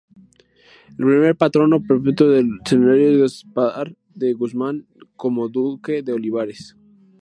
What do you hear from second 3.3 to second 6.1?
Gaspar de Guzmán, conde-duque